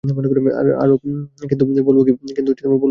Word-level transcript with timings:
আরে, 0.59 0.71
কিন্তু 1.49 1.63
বলবো 1.87 2.01
কী 2.07 2.11
পুলিশদের? 2.13 2.43